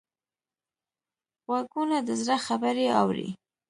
غوږونه 1.45 1.97
د 2.07 2.09
زړه 2.21 2.35
خبرې 2.47 2.85
اوري 3.01 3.27